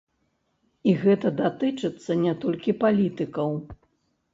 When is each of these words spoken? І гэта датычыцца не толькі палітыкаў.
І 0.89 0.93
гэта 1.03 1.33
датычыцца 1.43 2.19
не 2.25 2.37
толькі 2.47 2.79
палітыкаў. 2.85 3.49